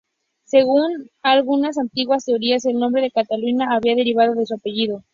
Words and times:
Según 0.45 1.11
algunas 1.21 1.77
antiguas 1.77 2.25
teorías, 2.25 2.65
el 2.65 2.79
nombre 2.79 3.03
de 3.03 3.11
Cataluña 3.11 3.67
habría 3.69 3.93
derivado 3.93 4.33
de 4.33 4.47
su 4.47 4.55
apellido. 4.55 5.03